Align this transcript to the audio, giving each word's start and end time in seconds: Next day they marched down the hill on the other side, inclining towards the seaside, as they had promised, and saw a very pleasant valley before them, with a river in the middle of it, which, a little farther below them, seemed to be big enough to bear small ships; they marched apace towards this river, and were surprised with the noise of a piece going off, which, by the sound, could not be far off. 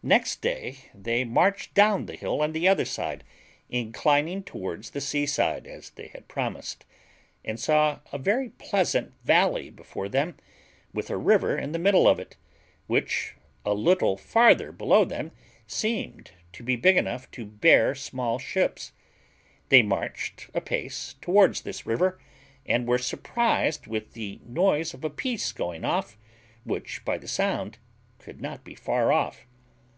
Next 0.00 0.40
day 0.40 0.76
they 0.94 1.24
marched 1.24 1.74
down 1.74 2.06
the 2.06 2.14
hill 2.14 2.40
on 2.40 2.52
the 2.52 2.68
other 2.68 2.84
side, 2.84 3.24
inclining 3.68 4.44
towards 4.44 4.90
the 4.90 5.00
seaside, 5.00 5.66
as 5.66 5.90
they 5.90 6.06
had 6.14 6.28
promised, 6.28 6.86
and 7.44 7.58
saw 7.58 7.98
a 8.12 8.16
very 8.16 8.48
pleasant 8.50 9.12
valley 9.24 9.70
before 9.70 10.08
them, 10.08 10.36
with 10.94 11.10
a 11.10 11.16
river 11.16 11.58
in 11.58 11.72
the 11.72 11.80
middle 11.80 12.06
of 12.06 12.20
it, 12.20 12.36
which, 12.86 13.34
a 13.66 13.74
little 13.74 14.16
farther 14.16 14.70
below 14.70 15.04
them, 15.04 15.32
seemed 15.66 16.30
to 16.52 16.62
be 16.62 16.76
big 16.76 16.96
enough 16.96 17.28
to 17.32 17.44
bear 17.44 17.94
small 17.96 18.38
ships; 18.38 18.92
they 19.68 19.82
marched 19.82 20.48
apace 20.54 21.16
towards 21.20 21.62
this 21.62 21.84
river, 21.86 22.20
and 22.64 22.86
were 22.86 22.98
surprised 22.98 23.88
with 23.88 24.12
the 24.12 24.38
noise 24.46 24.94
of 24.94 25.02
a 25.04 25.10
piece 25.10 25.50
going 25.50 25.84
off, 25.84 26.16
which, 26.62 27.04
by 27.04 27.18
the 27.18 27.28
sound, 27.28 27.78
could 28.20 28.40
not 28.40 28.62
be 28.62 28.76
far 28.76 29.12
off. 29.12 29.44